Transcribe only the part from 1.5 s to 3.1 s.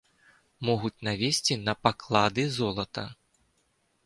на паклады золата.